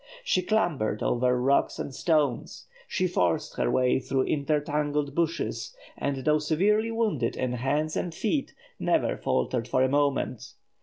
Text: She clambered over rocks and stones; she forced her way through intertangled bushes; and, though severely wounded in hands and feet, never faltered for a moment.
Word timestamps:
She 0.23 0.41
clambered 0.41 1.03
over 1.03 1.39
rocks 1.39 1.77
and 1.77 1.93
stones; 1.93 2.65
she 2.87 3.05
forced 3.07 3.57
her 3.57 3.69
way 3.69 3.99
through 3.99 4.23
intertangled 4.25 5.13
bushes; 5.13 5.77
and, 5.95 6.25
though 6.25 6.39
severely 6.39 6.89
wounded 6.89 7.35
in 7.35 7.53
hands 7.53 7.95
and 7.95 8.11
feet, 8.11 8.55
never 8.79 9.15
faltered 9.15 9.67
for 9.67 9.83
a 9.83 9.89
moment. 9.89 10.53